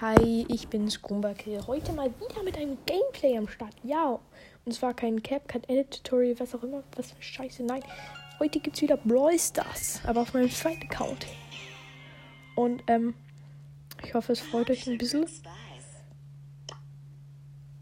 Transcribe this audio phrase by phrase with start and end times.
[0.00, 1.66] Hi, ich bin Skumbakill.
[1.66, 3.74] Heute mal wieder mit einem Gameplay am Start.
[3.82, 4.18] Ja,
[4.64, 6.82] und zwar kein Cap, kein Edit-Tutorial, was auch immer.
[6.96, 7.82] Was für Scheiße, nein.
[8.38, 11.26] Heute gibt's wieder Brawl Stars, aber auf meinem zweiten Account.
[12.54, 13.12] Und, ähm,
[14.02, 15.26] ich hoffe, es freut euch ein bisschen.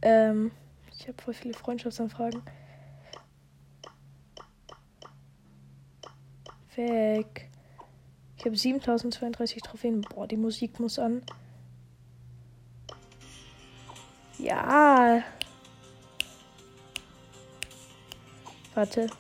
[0.03, 0.51] Ähm,
[0.99, 2.43] ich habe voll viele Freundschaftsanfragen.
[6.75, 7.49] Weg.
[8.37, 10.01] Ich habe 7032 Trophäen.
[10.01, 11.23] Boah, die Musik muss an.
[14.49, 15.23] Ja.
[18.75, 19.11] Warte.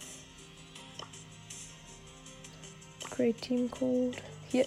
[3.10, 4.16] Great Team Code.
[4.50, 4.64] Hier.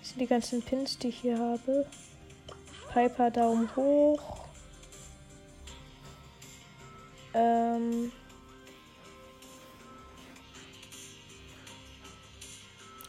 [0.00, 1.86] Das sind die ganzen Pins, die ich hier habe.
[2.92, 4.44] Piper Daumen hoch.
[7.32, 8.12] Ähm.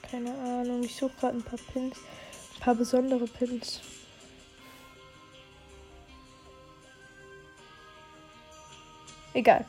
[0.10, 0.84] Keine Ahnung.
[0.84, 1.98] Ich suche gerade ein paar Pins.
[2.56, 3.82] Ein paar besondere Pins.
[9.34, 9.66] Egal.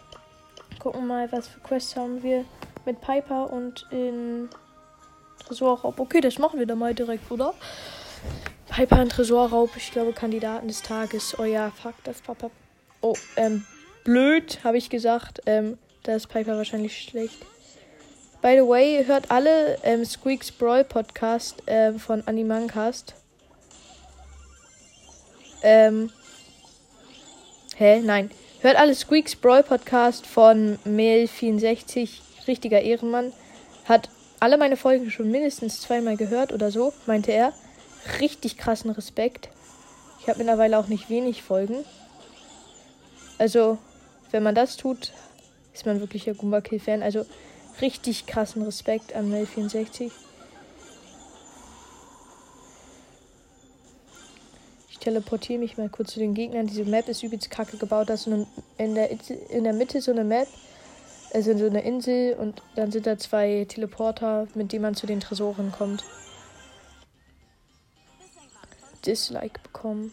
[0.79, 2.45] Gucken mal, was für Quests haben wir
[2.85, 4.49] mit Piper und in
[5.47, 5.99] Tresorraub.
[5.99, 7.55] Okay, das machen wir dann mal direkt, oder?
[8.69, 9.71] Piper in Tresorraub.
[9.77, 11.39] Ich glaube, Kandidaten des Tages.
[11.39, 12.51] Oh ja, fuck, das Papa.
[13.01, 13.65] Oh, ähm,
[14.05, 15.41] blöd, habe ich gesagt.
[15.47, 17.45] Ähm, da ist Piper wahrscheinlich schlecht.
[18.41, 23.15] By the way, hört alle ähm, Squeaks Brawl Podcast ähm, von Animancast.
[25.63, 26.11] Ähm.
[27.77, 28.01] Hä?
[28.01, 28.31] Nein.
[28.63, 33.33] Hört alle Squeaks Brawl Podcast von Mel64, richtiger Ehrenmann.
[33.87, 37.53] Hat alle meine Folgen schon mindestens zweimal gehört oder so, meinte er.
[38.21, 39.49] Richtig krassen Respekt.
[40.21, 41.85] Ich habe mittlerweile auch nicht wenig Folgen.
[43.37, 43.79] Also,
[44.31, 45.11] wenn man das tut,
[45.75, 47.03] ist man wirklich ein Goomba Kill Fan.
[47.03, 47.27] Also,
[47.81, 50.13] richtig krassen Respekt an Mel64.
[55.03, 56.69] Teleportiere mich mal kurz zu den Gegnern.
[56.69, 58.09] Diese Map ist übelst kacke gebaut.
[58.09, 59.11] Da ist in der,
[59.51, 60.47] in der Mitte so eine Map,
[61.35, 65.19] also so eine Insel und dann sind da zwei Teleporter, mit denen man zu den
[65.19, 66.05] Tresoren kommt.
[69.05, 70.13] Dislike bekommen.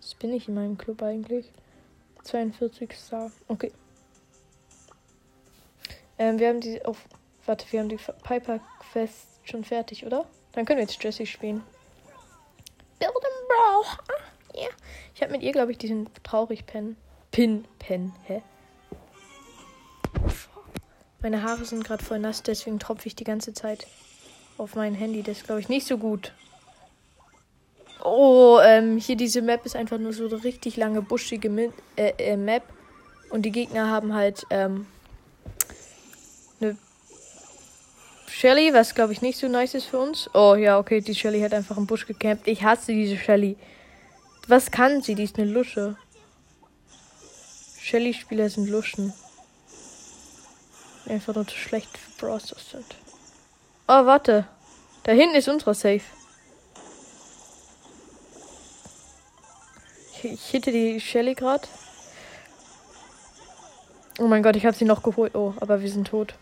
[0.00, 1.50] Was bin ich in meinem Club eigentlich?
[2.22, 3.32] 42 Star.
[3.48, 3.72] Okay.
[6.18, 7.04] Ähm, wir haben die auf
[7.46, 8.60] Warte, wir haben die Piper
[8.92, 10.26] Quest schon fertig, oder?
[10.52, 11.62] Dann können wir jetzt Jessie spielen.
[12.98, 13.84] Build and Brawl.
[14.08, 14.70] Ah, yeah.
[15.14, 16.96] Ich habe mit ihr, glaube ich, diesen traurig Pen.
[17.32, 18.12] Pin Pen.
[18.24, 18.42] Hä?
[21.20, 23.86] Meine Haare sind gerade voll nass, deswegen tropfe ich die ganze Zeit
[24.58, 25.22] auf mein Handy.
[25.22, 26.32] Das ist, glaube ich, nicht so gut.
[28.04, 32.36] Oh, ähm, hier diese Map ist einfach nur so eine richtig lange, buschige äh, äh,
[32.36, 32.64] Map.
[33.30, 34.86] Und die Gegner haben halt, ähm,
[36.60, 36.76] eine
[38.34, 40.28] Shelly, was glaube ich nicht so nice ist für uns.
[40.32, 42.48] Oh ja, okay, die Shelly hat einfach im Busch gecampt.
[42.48, 43.56] Ich hasse diese Shelly.
[44.48, 45.14] Was kann sie?
[45.14, 45.96] Die ist eine Lusche.
[47.78, 49.12] Shelly-Spieler sind Luschen.
[51.06, 52.96] Einfach nur zu schlecht für Browsers sind.
[53.86, 54.46] Oh, warte.
[55.04, 56.00] Da hinten ist unsere Safe.
[60.14, 61.68] Ich, ich hitte die Shelly gerade.
[64.18, 65.34] Oh mein Gott, ich habe sie noch geholt.
[65.34, 66.34] Oh, aber wir sind tot.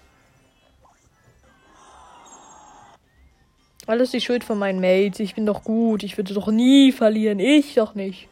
[3.91, 5.19] Alles die Schuld von meinen Mates.
[5.19, 6.05] Ich bin doch gut.
[6.05, 7.41] Ich würde doch nie verlieren.
[7.41, 8.29] Ich doch nicht.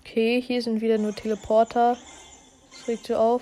[0.00, 1.96] Okay, hier sind wieder nur Teleporter.
[2.70, 3.40] Das regt so auf.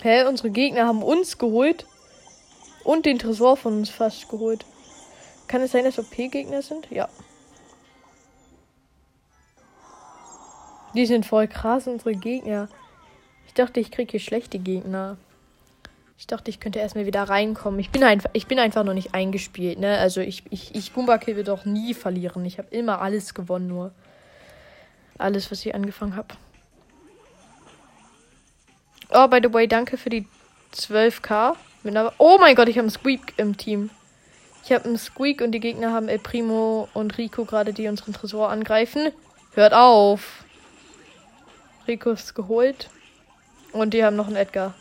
[0.00, 1.84] Hä, unsere Gegner haben uns geholt.
[2.84, 4.64] Und den Tresor von uns fast geholt.
[5.46, 6.90] Kann es sein, dass OP-Gegner sind?
[6.90, 7.08] Ja.
[10.94, 12.68] Die sind voll krass, unsere Gegner.
[13.46, 15.16] Ich dachte, ich kriege hier schlechte Gegner.
[16.18, 17.80] Ich dachte, ich könnte erstmal wieder reinkommen.
[17.80, 19.98] Ich bin einfach, ich bin einfach noch nicht eingespielt, ne?
[19.98, 22.44] Also ich, ich, ich Goomba Kill wird doch nie verlieren.
[22.44, 23.92] Ich habe immer alles gewonnen, nur.
[25.18, 26.28] Alles, was ich angefangen habe.
[29.10, 30.26] Oh, by the way, danke für die
[30.74, 31.56] 12k.
[32.18, 33.90] Oh mein Gott, ich habe einen Squeak im Team.
[34.64, 38.12] Ich habe einen Squeak und die Gegner haben El Primo und Rico gerade, die unseren
[38.12, 39.10] Tresor angreifen.
[39.54, 40.44] Hört auf.
[41.88, 42.88] Rico ist geholt.
[43.72, 44.74] Und die haben noch einen Edgar.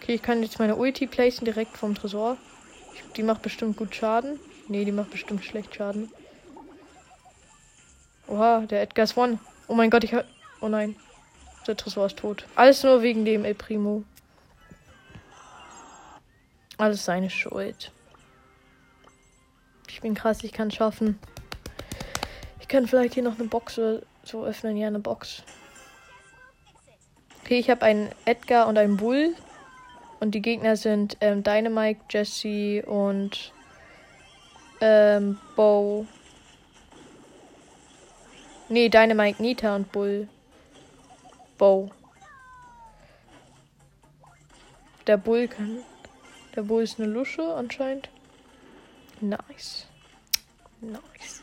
[0.00, 2.36] Okay, ich kann jetzt meine Ulti placen direkt vom Tresor.
[3.16, 4.40] Die macht bestimmt gut Schaden.
[4.68, 6.10] Nee, die macht bestimmt schlecht Schaden.
[8.26, 9.38] Oha, der Edgar ist one.
[9.68, 10.24] Oh mein Gott, ich hab.
[10.60, 10.96] Oh nein.
[11.66, 12.46] Der Tresor ist tot.
[12.54, 14.04] Alles nur wegen dem El Primo.
[16.78, 17.90] Alles seine Schuld.
[19.88, 21.18] Ich bin krass, ich kann schaffen.
[22.60, 23.80] Ich kann vielleicht hier noch eine Box
[24.22, 24.76] so öffnen.
[24.76, 25.42] Ja, eine Box.
[27.42, 29.34] Okay, ich habe einen Edgar und einen Bull.
[30.20, 33.52] Und die Gegner sind ähm, Dynamite, Jesse und
[34.80, 36.06] ähm, Bo.
[38.68, 40.28] Nee, Dynamite, Nita und Bull.
[41.58, 41.90] Bo.
[45.06, 45.78] Der Bull kann.
[46.54, 48.08] Der Bull ist eine Lusche anscheinend.
[49.20, 49.86] Nice.
[50.80, 51.42] Nice.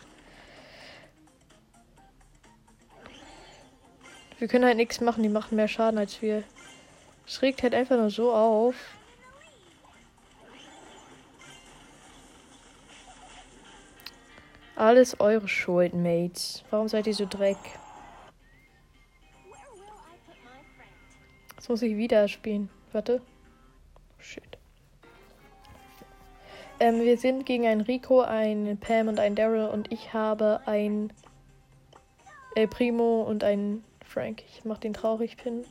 [4.39, 6.43] Wir können halt nichts machen, die machen mehr Schaden als wir.
[7.25, 8.75] Es regt halt einfach nur so auf.
[14.75, 16.63] Alles eure Schuld, Mates.
[16.69, 17.57] Warum seid ihr so dreck?
[21.63, 22.69] Jetzt muss ich wieder spielen.
[22.91, 23.21] Warte.
[24.19, 24.57] Shit.
[26.81, 31.13] Ähm, wir sind gegen ein Rico, ein Pam und ein Daryl und ich habe ein
[32.55, 34.43] El Primo und ein Frank.
[34.45, 35.63] Ich mach den traurig Pin.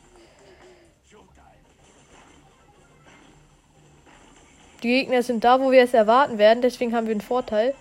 [4.83, 7.75] Die Gegner sind da, wo wir es erwarten werden, deswegen haben wir einen Vorteil.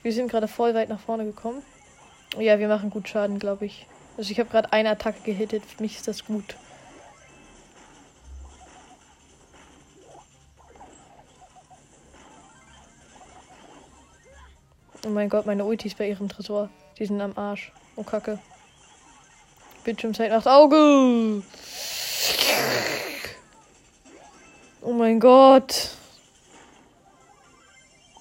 [0.00, 1.62] Wir sind gerade voll weit nach vorne gekommen.
[2.38, 3.86] Ja, wir machen gut Schaden, glaube ich.
[4.16, 5.66] Also ich habe gerade eine Attacke gehittet.
[5.66, 6.56] Für mich ist das gut.
[15.04, 16.68] Oh mein Gott, meine Ultis bei ihrem Tresor.
[16.98, 17.72] Die sind am Arsch.
[17.96, 18.38] Oh Kacke.
[19.82, 21.42] Bildschirmzeit nach Auge.
[24.80, 25.90] Oh mein Gott.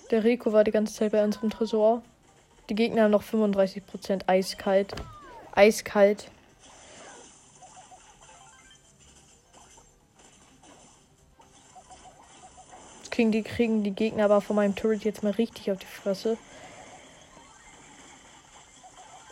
[0.10, 2.02] Der Rico war die ganze Zeit bei unserem Tresor.
[2.70, 4.96] Die Gegner haben noch 35% eiskalt.
[5.52, 6.32] Eiskalt.
[13.12, 16.38] kriegen die, kriegen die Gegner aber von meinem Turret jetzt mal richtig auf die Fresse.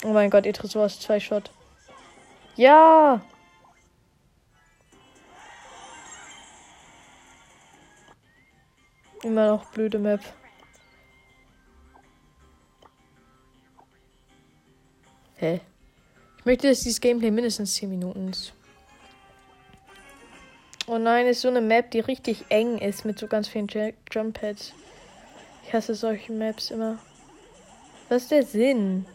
[0.03, 1.51] Oh mein Gott, ihr Tresor ist zwei Shot.
[2.55, 3.21] Ja!
[9.23, 10.21] Immer noch blöde Map.
[15.35, 15.59] Hä?
[16.37, 18.53] Ich möchte, dass dieses Gameplay mindestens 10 Minuten ist.
[20.87, 23.67] Oh nein, ist so eine Map, die richtig eng ist mit so ganz vielen
[24.11, 24.73] Jump Pads.
[25.65, 26.97] Ich hasse solche Maps immer.
[28.07, 29.05] Was ist der Sinn?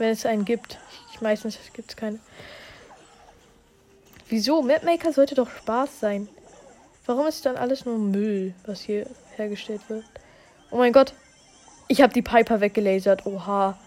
[0.00, 0.78] Wenn es einen gibt.
[1.12, 2.18] Ich, meistens gibt es keine.
[4.30, 4.62] Wieso?
[4.62, 6.26] Mapmaker sollte doch Spaß sein.
[7.04, 9.04] Warum ist dann alles nur Müll, was hier
[9.36, 10.06] hergestellt wird?
[10.70, 11.12] Oh mein Gott.
[11.86, 13.26] Ich habe die Piper weggelasert.
[13.26, 13.78] Oha.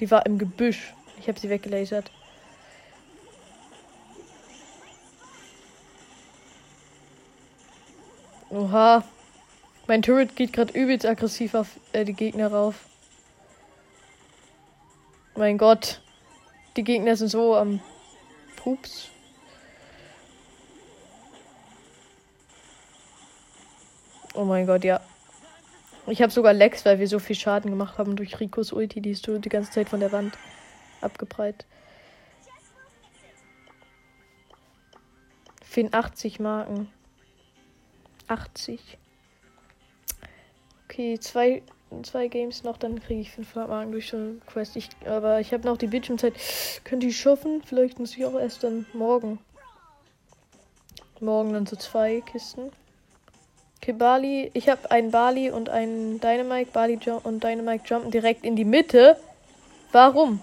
[0.00, 0.92] Die war im Gebüsch.
[1.20, 2.10] Ich habe sie weggelasert.
[8.48, 9.04] Oha.
[9.86, 12.74] Mein Turret geht gerade übelst aggressiv auf äh, die Gegner rauf.
[15.40, 16.02] Mein Gott.
[16.76, 17.80] Die Gegner sind so am
[18.56, 19.08] Pups.
[24.34, 25.00] Oh mein Gott, ja.
[26.08, 29.00] Ich habe sogar Lex, weil wir so viel Schaden gemacht haben durch Ricos Ulti.
[29.00, 30.36] Die ist so die ganze Zeit von der Wand
[31.00, 31.64] abgebreit.
[35.62, 36.92] 84 Marken.
[38.28, 38.98] 80.
[40.84, 41.62] Okay, zwei,
[42.04, 44.76] zwei Games noch, dann kriege ich 500 Marken durch so eine Quest.
[44.76, 46.34] Ich, aber ich habe noch die Bildschirmzeit.
[46.84, 47.62] Könnte ich schaffen?
[47.64, 49.38] Vielleicht muss ich auch erst dann morgen.
[51.20, 52.72] Morgen dann so zwei Kisten.
[53.78, 54.50] Okay, Bali.
[54.54, 56.70] Ich habe einen Bali und einen Dynamite.
[56.72, 59.16] Bali und Dynamite jumpen direkt in die Mitte.
[59.92, 60.42] Warum?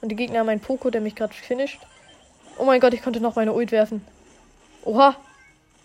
[0.00, 1.80] Und die Gegner haben einen Poco, der mich gerade finisht.
[2.58, 4.04] Oh mein Gott, ich konnte noch meine Ult werfen.
[4.84, 5.16] Oha.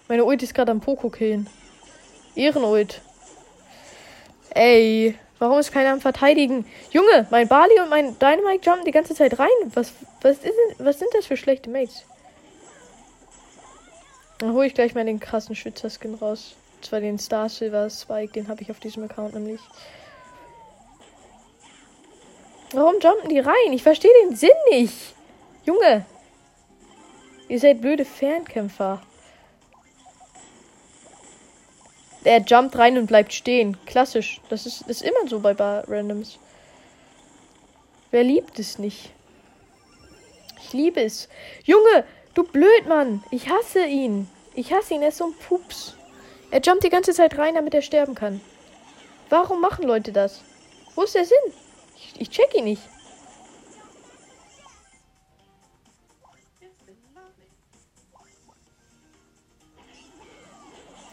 [0.07, 1.47] Meine Ult ist gerade am Poco killen.
[2.35, 3.01] Ehrenult.
[4.57, 6.65] Ey, warum ist keiner am Verteidigen?
[6.89, 9.47] Junge, mein Bali und mein Dynamite jumpen die ganze Zeit rein.
[9.75, 12.05] Was, was, ist, was sind das für schlechte Mates?
[14.39, 16.55] Dann hole ich gleich mal den krassen Schützerskin raus.
[16.75, 19.61] Und zwar den Star Silver Spike, den habe ich auf diesem Account nämlich.
[22.71, 23.73] Warum jumpen die rein?
[23.73, 25.13] Ich verstehe den Sinn nicht.
[25.65, 26.03] Junge.
[27.47, 29.03] Ihr seid blöde Fernkämpfer.
[32.23, 33.77] Er jumpt rein und bleibt stehen.
[33.85, 34.41] Klassisch.
[34.49, 36.39] Das ist, ist immer so bei Bar Randoms.
[38.11, 39.11] Wer liebt es nicht?
[40.61, 41.29] Ich liebe es.
[41.63, 43.23] Junge, du Blödmann.
[43.31, 44.29] Ich hasse ihn.
[44.53, 45.01] Ich hasse ihn.
[45.01, 45.95] Er ist so ein Pups.
[46.51, 48.41] Er jumpt die ganze Zeit rein, damit er sterben kann.
[49.29, 50.41] Warum machen Leute das?
[50.95, 51.37] Wo ist der Sinn?
[51.95, 52.81] Ich, ich check ihn nicht.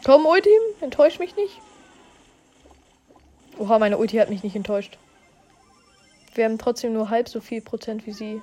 [0.05, 1.59] Komm, Ulti, enttäusch mich nicht.
[3.57, 4.99] Oha, meine Ulti hat mich nicht enttäuscht.
[6.35, 8.41] Wir haben trotzdem nur halb so viel Prozent wie sie.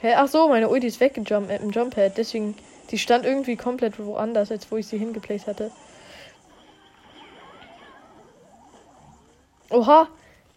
[0.00, 0.12] Hä?
[0.16, 2.18] Ach so, meine Ulti ist weggejumpt im Jumppad.
[2.18, 2.54] Deswegen,
[2.90, 5.70] die stand irgendwie komplett woanders, als wo ich sie hingeplaced hatte.
[9.70, 10.08] Oha.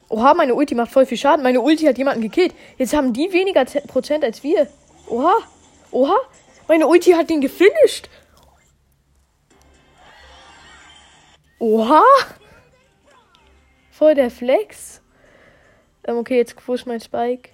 [0.09, 1.43] Oha, meine Ulti macht voll viel Schaden.
[1.43, 2.53] Meine Ulti hat jemanden gekillt.
[2.77, 4.67] Jetzt haben die weniger Prozent als wir.
[5.07, 5.37] Oha.
[5.91, 6.17] Oha.
[6.67, 8.09] Meine Ulti hat ihn gefinisht.
[11.59, 12.03] Oha.
[13.91, 15.01] Voll der Flex.
[16.03, 17.49] Ähm, okay, jetzt ist mein Spike?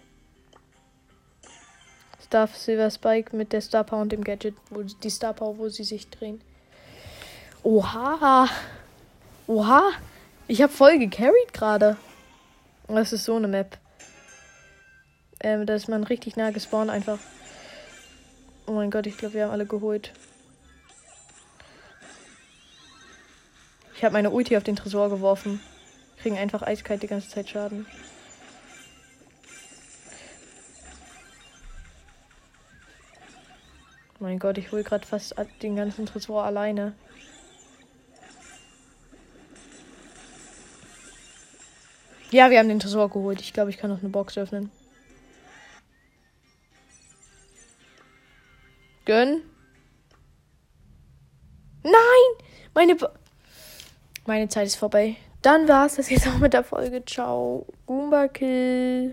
[2.22, 5.70] Star Silver Spike mit der Star Power und dem Gadget, wo die Star Power, wo
[5.70, 6.42] sie sich drehen.
[7.62, 8.50] Oha.
[9.48, 9.92] Oha.
[10.48, 11.96] Ich habe voll gecarried gerade.
[12.88, 13.78] Das ist so eine Map.
[15.40, 17.20] Ähm, da ist man richtig nah gespawnt einfach.
[18.66, 20.14] Oh mein Gott, ich glaube, wir haben alle geholt.
[23.96, 25.60] Ich habe meine Ulti auf den Tresor geworfen.
[26.18, 27.86] Kriegen einfach eiskalt die ganze Zeit Schaden.
[34.20, 36.94] Mein Gott, ich hole gerade fast den ganzen Tresor alleine.
[42.32, 43.42] Ja, wir haben den Tresor geholt.
[43.42, 44.72] Ich glaube, ich kann noch eine Box öffnen.
[49.06, 49.42] Gönn.
[51.84, 51.94] Nein!
[52.74, 52.96] Meine,
[54.26, 55.16] Meine Zeit ist vorbei.
[55.42, 57.04] Dann war es das jetzt auch mit der Folge.
[57.06, 57.66] Ciao.
[57.86, 59.12] Goomba Kill.